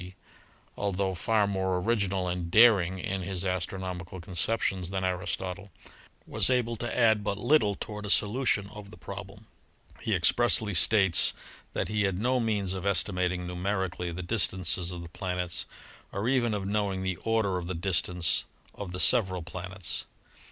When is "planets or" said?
15.09-16.27